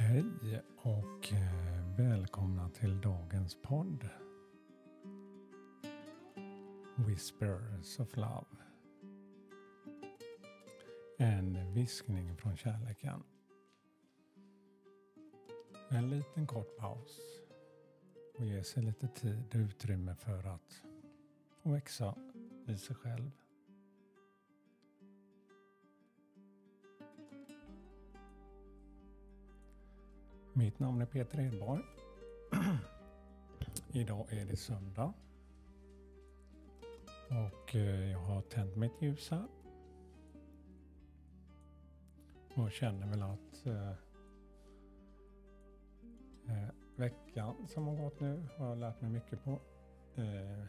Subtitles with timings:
[0.00, 4.08] Hej och eh, välkomna till dagens podd.
[6.96, 8.46] Whispers of Love.
[11.18, 13.22] En viskning från kärleken.
[15.88, 17.20] En liten kort paus
[18.38, 20.82] och ge sig lite tid och utrymme för att
[21.62, 22.14] få växa
[22.66, 23.30] i sig själv.
[30.58, 31.82] Mitt namn är Peter Edborg.
[33.92, 35.12] Idag är det söndag.
[37.28, 39.46] Och eh, jag har tänt mitt ljus här.
[42.54, 43.90] Och känner väl att eh,
[46.48, 49.50] eh veckan som har gått nu har jag lärt mig mycket på.
[50.14, 50.64] Eh,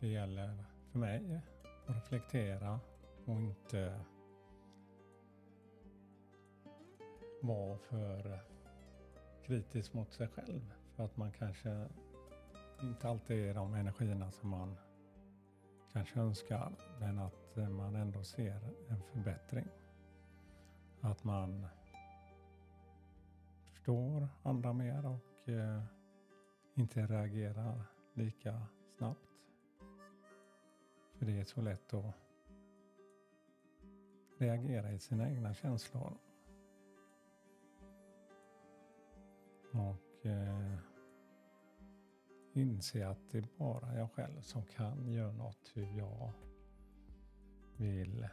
[0.00, 1.40] det gäller för mig
[1.86, 2.80] att reflektera
[3.24, 4.00] och inte
[7.40, 8.53] vara för
[9.46, 10.74] kritisk mot sig själv.
[10.96, 11.88] För att man kanske
[12.82, 14.76] inte alltid är de energierna som man
[15.92, 16.72] kanske önskar.
[17.00, 19.68] Men att eh, man ändå ser en förbättring.
[21.00, 21.66] Att man
[23.64, 25.82] förstår andra mer och eh,
[26.74, 27.82] inte reagerar
[28.14, 28.66] lika
[28.98, 29.28] snabbt.
[31.12, 32.14] För det är så lätt att
[34.38, 36.18] reagera i sina egna känslor.
[39.74, 40.78] Och eh,
[42.52, 46.32] inse att det är bara jag själv som kan göra något hur jag
[47.76, 48.28] vill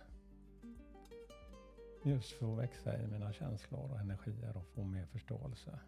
[2.04, 5.80] just för att växa i mina känslor och energier och få mer förståelse.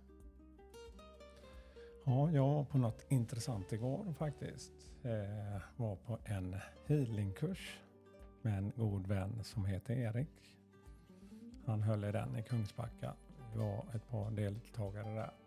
[2.06, 4.72] Ja, jag var på något intressant igår faktiskt.
[5.04, 7.80] Eh, var på en healingkurs
[8.42, 10.56] med en god vän som heter Erik.
[11.66, 13.14] Han höll i den i Kungsbacka.
[13.54, 15.42] Vi var ett par deltagare där.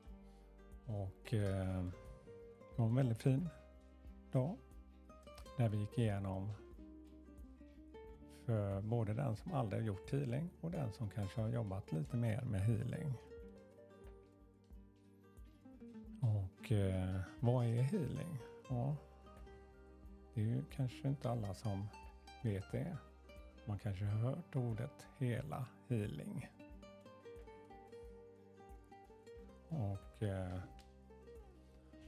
[0.87, 1.85] Och eh,
[2.71, 3.49] det var en väldigt fin
[4.33, 4.57] dag.
[5.59, 6.53] när vi gick igenom
[8.45, 12.43] för både den som aldrig gjort healing och den som kanske har jobbat lite mer
[12.43, 13.13] med healing.
[16.21, 18.39] Och eh, vad är healing?
[18.69, 18.97] Ja,
[20.35, 21.89] det är ju kanske inte alla som
[22.43, 22.97] vet det.
[23.65, 26.51] Man kanske har hört ordet hela healing.
[29.69, 30.59] Och eh,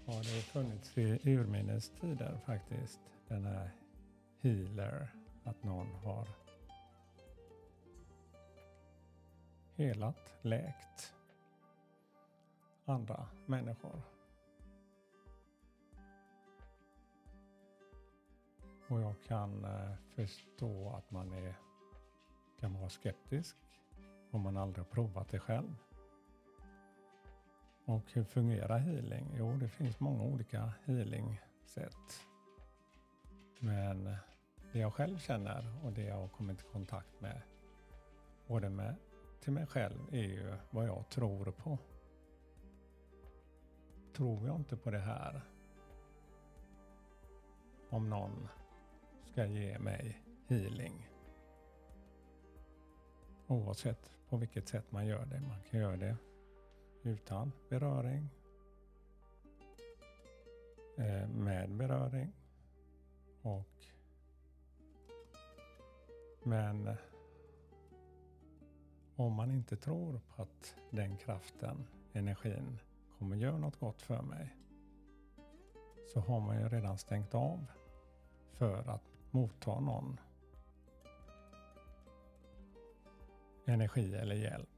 [0.08, 3.00] har det funnits i urminnes tider faktiskt.
[3.28, 3.70] Den här
[4.40, 5.08] healer,
[5.44, 6.28] att någon har
[9.76, 11.14] helat, läkt
[12.84, 14.02] andra människor.
[18.88, 21.54] Och jag kan eh, förstå att man är,
[22.60, 23.56] kan vara skeptisk
[24.30, 25.87] om man aldrig har provat det själv.
[27.88, 29.34] Och hur fungerar healing?
[29.38, 32.20] Jo, det finns många olika healing-sätt.
[33.58, 34.04] Men
[34.72, 37.42] det jag själv känner och det jag har kommit i kontakt med,
[38.46, 38.94] både med
[39.40, 41.78] till mig själv, är ju vad jag tror på.
[44.12, 45.40] Tror jag inte på det här,
[47.90, 48.48] om någon
[49.24, 51.08] ska ge mig healing,
[53.46, 55.40] oavsett på vilket sätt man gör det.
[55.40, 56.16] Man kan göra det
[57.08, 58.28] utan beröring,
[60.96, 62.32] eh, med beröring
[63.42, 63.86] och
[66.42, 66.96] men
[69.16, 72.78] om man inte tror på att den kraften, energin,
[73.18, 74.56] kommer göra något gott för mig
[76.06, 77.66] så har man ju redan stängt av
[78.52, 80.20] för att motta någon
[83.64, 84.77] energi eller hjälp.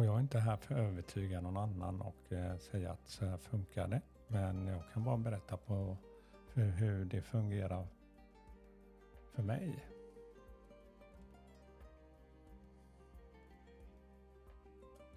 [0.00, 3.26] Och jag är inte här för att övertyga någon annan och eh, säga att så
[3.26, 4.00] här funkar det.
[4.28, 5.96] Men jag kan bara berätta på
[6.54, 7.86] hur det fungerar
[9.34, 9.86] för mig.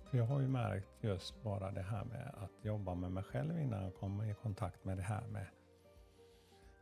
[0.03, 3.59] För jag har ju märkt just bara det här med att jobba med mig själv
[3.59, 5.47] innan jag kommer i kontakt med det här med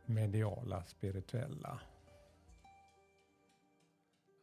[0.06, 1.80] mediala, spirituella.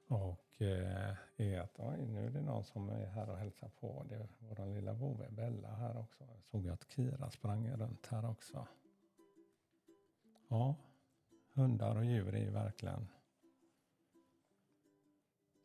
[0.09, 4.05] Och eh, är att oj, nu är det någon som är här och hälsar på.
[4.09, 6.23] Det är vår lilla vovve Bella här också.
[6.23, 8.67] Jag såg att Kira sprang runt här också.
[10.47, 10.75] Ja,
[11.53, 13.07] hundar och djur är ju verkligen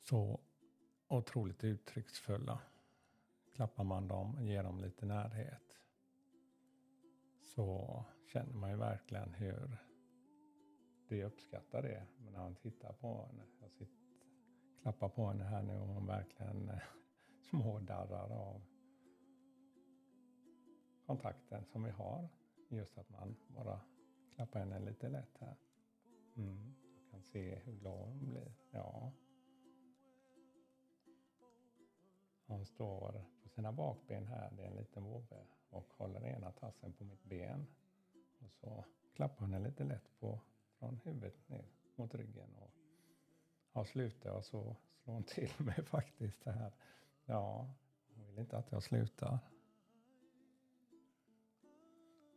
[0.03, 0.41] så
[1.09, 2.61] otroligt uttrycksfulla.
[3.53, 5.79] Klappar man dem och ger dem lite närhet
[7.41, 9.79] så känner man ju verkligen hur
[11.09, 12.07] de uppskattar det.
[12.19, 14.04] Men när man tittar på henne, jag sitter,
[14.85, 16.79] Klappa på henne här nu och hon verkligen eh,
[17.51, 18.63] smådarrar av
[21.07, 22.29] kontakten som vi har.
[22.69, 23.81] Just att man bara
[24.35, 25.57] klappar henne lite lätt här.
[26.37, 26.75] Mm.
[26.97, 28.53] Du kan se hur glad hon blir.
[28.71, 29.13] Ja.
[32.47, 36.93] Hon står på sina bakben här, det är en liten vovve, och håller ena tassen
[36.93, 37.67] på mitt ben.
[38.39, 38.85] Och så
[39.15, 40.41] klappar hon henne lite lätt på
[40.79, 41.65] från huvudet ner
[41.97, 42.55] mot ryggen.
[42.55, 42.84] Och
[43.75, 46.73] har slutat och så slår hon till mig faktiskt det här.
[47.25, 47.75] Ja,
[48.15, 49.39] hon vill inte att jag slutar.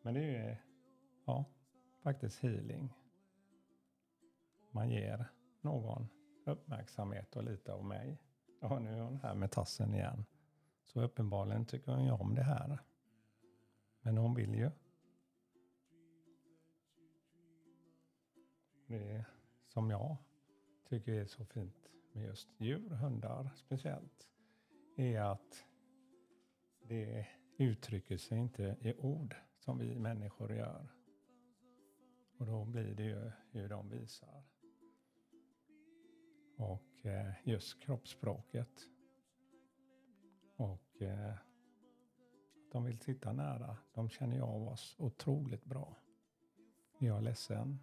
[0.01, 0.55] Men det är ju
[1.25, 1.45] ja,
[2.01, 2.93] faktiskt healing.
[4.71, 5.25] Man ger
[5.61, 6.07] någon
[6.45, 8.21] uppmärksamhet och lite av mig.
[8.59, 10.25] Ja, nu är hon här med tassen igen.
[10.85, 12.79] Så uppenbarligen tycker hon ju om det här.
[14.01, 14.71] Men hon vill ju.
[18.87, 19.25] Det är
[19.67, 20.17] som jag
[20.89, 24.29] tycker är så fint med just djur, hundar speciellt,
[24.95, 25.65] är att
[26.81, 30.87] det uttrycker sig inte i ord som vi människor gör.
[32.37, 34.43] Och då blir det ju hur de visar.
[36.57, 38.89] Och eh, just kroppsspråket.
[40.55, 41.33] Och eh,
[42.67, 43.77] att de vill sitta nära.
[43.93, 45.95] De känner ju av oss otroligt bra.
[46.99, 47.79] Är jag ledsen,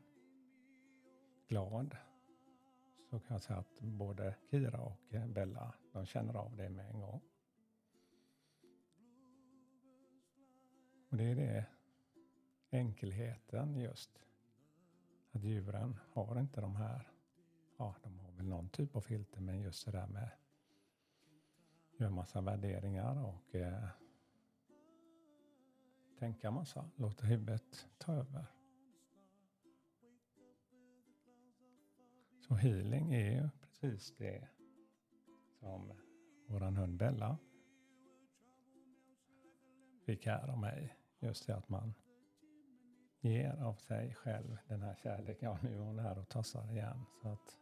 [1.49, 1.97] glad,
[3.15, 7.01] så kan jag säga att både Kira och Bella, de känner av det med en
[7.01, 7.21] gång.
[11.09, 11.67] Och det är det
[12.71, 14.23] enkelheten just.
[15.33, 17.09] Att djuren har inte de här,
[17.77, 20.31] ja de har väl någon typ av filter men just det där med
[21.97, 23.89] gör massa värderingar och eh,
[26.19, 28.47] tänka massa, låta huvudet ta över.
[32.49, 34.49] Så healing är ju precis det
[35.61, 35.93] som
[36.47, 37.39] våran hund Bella
[40.05, 40.97] fick här av mig.
[41.21, 41.95] Just det att man
[43.21, 45.49] ger av sig själv den här kärleken.
[45.51, 47.05] Ja, nu är hon här och tassar igen.
[47.23, 47.59] Så att,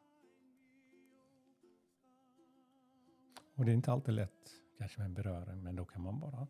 [3.54, 6.46] och det är inte alltid lätt kanske med beröring, men då kan man bara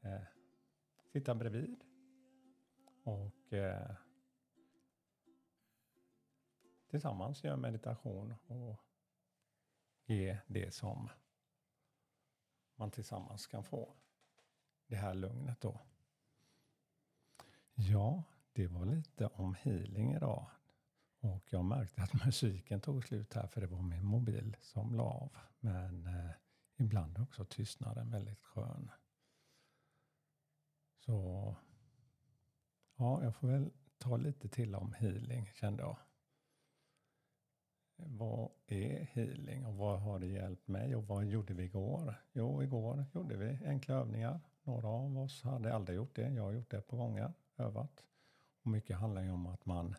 [0.00, 0.22] eh,
[1.12, 1.84] sitta bredvid
[3.02, 3.90] och eh,
[6.92, 8.80] tillsammans göra meditation och
[10.04, 11.08] ge det som
[12.74, 13.94] man tillsammans kan få.
[14.86, 15.80] Det här lugnet då.
[17.74, 18.22] Ja,
[18.52, 20.50] det var lite om healing idag.
[21.20, 25.04] Och jag märkte att musiken tog slut här för det var min mobil som la
[25.04, 25.36] av.
[25.60, 26.30] Men eh,
[26.76, 28.90] ibland också tystnaden väldigt skön.
[30.98, 31.56] Så
[32.96, 35.96] ja, jag får väl ta lite till om healing kände jag.
[37.96, 42.14] Vad är healing och vad har det hjälpt mig och vad gjorde vi igår?
[42.32, 44.40] Jo, igår gjorde vi enkla övningar.
[44.62, 46.30] Några av oss hade aldrig gjort det.
[46.30, 48.04] Jag har gjort det på gånger övat.
[48.62, 49.94] Och mycket handlar ju om att man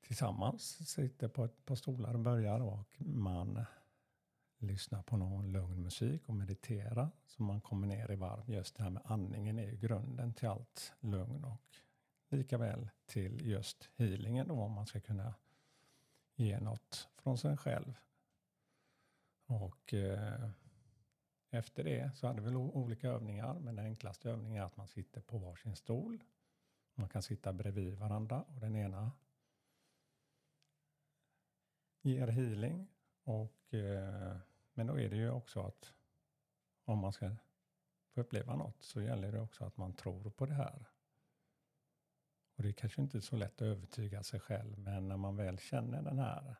[0.00, 3.64] tillsammans sitter på ett par stolar och börjar och man
[4.58, 8.50] lyssnar på någon lugn musik och mediterar så man kommer ner i varv.
[8.50, 11.62] Just det här med andningen är ju grunden till allt lugn och
[12.28, 15.34] lika väl till just healingen då om man ska kunna
[16.36, 17.94] ge något från sig själv.
[19.46, 20.50] Och eh,
[21.50, 25.20] efter det så hade vi olika övningar, men den enklaste övningen är att man sitter
[25.20, 26.24] på varsin stol.
[26.94, 29.12] Man kan sitta bredvid varandra och den ena
[32.02, 32.88] ger healing.
[33.22, 34.36] Och, eh,
[34.74, 35.92] men då är det ju också att
[36.84, 37.36] om man ska
[38.08, 40.86] få uppleva något så gäller det också att man tror på det här.
[42.56, 45.58] Och det är kanske inte så lätt att övertyga sig själv, men när man väl
[45.58, 46.56] känner den här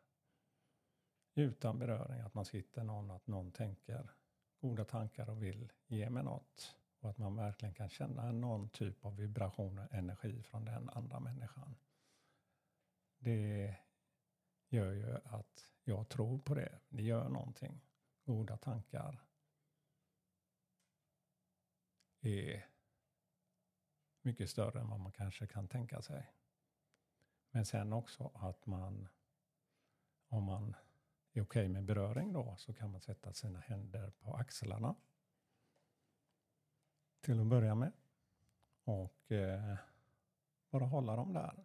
[1.35, 4.11] utan beröring, att man sitter någon, att någon tänker
[4.61, 6.77] goda tankar och vill ge mig något.
[7.01, 11.21] Och att man verkligen kan känna någon typ av vibration och energi från den andra
[11.21, 11.77] människan.
[13.19, 13.77] Det
[14.69, 16.79] gör ju att jag tror på det.
[16.89, 17.81] Det gör någonting.
[18.25, 19.21] Goda tankar
[22.21, 22.67] är
[24.27, 26.33] mycket större än vad man kanske kan tänka sig.
[27.51, 29.09] Men sen också att man,
[30.29, 30.75] om man
[31.33, 34.95] är okej okay med beröring då så kan man sätta sina händer på axlarna.
[37.21, 37.93] Till att börja med.
[38.85, 39.77] Och eh,
[40.71, 41.65] bara hålla dem där.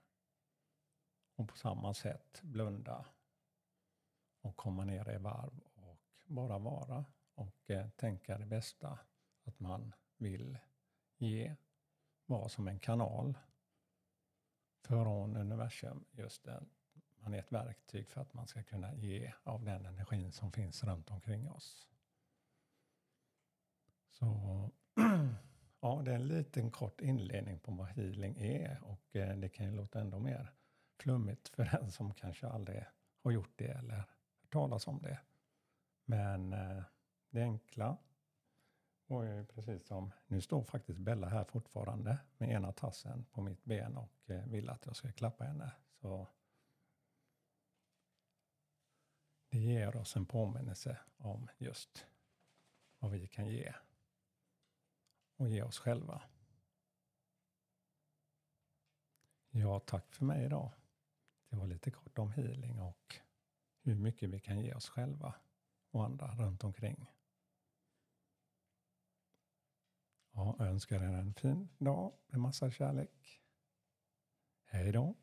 [1.36, 3.06] Och på samma sätt blunda.
[4.42, 7.06] Och komma ner i varv och bara vara.
[7.34, 9.00] Och eh, tänka det bästa.
[9.44, 10.58] Att man vill
[11.18, 11.56] ge.
[12.32, 13.38] Vara som en kanal.
[14.84, 16.06] Från universum.
[16.12, 16.70] Just den
[17.24, 20.84] man är ett verktyg för att man ska kunna ge av den energin som finns
[20.84, 21.88] runt omkring oss.
[24.10, 24.26] Så
[25.82, 29.66] ja, det är en liten kort inledning på vad healing är och eh, det kan
[29.66, 30.54] ju låta ändå mer
[30.98, 32.86] flummigt för den som kanske aldrig
[33.24, 34.10] har gjort det eller hört
[34.50, 35.20] talas om det.
[36.06, 36.84] Men eh,
[37.30, 37.98] det enkla
[39.12, 43.64] och eh, precis som, nu står faktiskt Bella här fortfarande med ena tassen på mitt
[43.64, 45.72] ben och eh, vill att jag ska klappa henne.
[46.02, 46.28] Så
[49.50, 52.08] det ger oss en påminnelse om just
[53.00, 53.74] vad vi kan ge
[55.36, 56.22] och ge oss själva.
[59.50, 60.72] Ja, tack för mig idag.
[61.50, 63.16] Det var lite kort om healing och
[63.82, 65.36] hur mycket vi kan ge oss själva
[65.90, 67.12] och andra runt omkring.
[70.34, 73.42] Ja, jag önskar er en fin dag med massa kärlek.
[74.66, 75.21] Hej då!